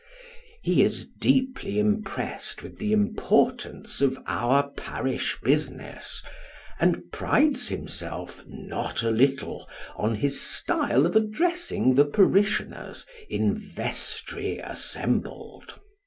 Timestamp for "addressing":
11.15-11.93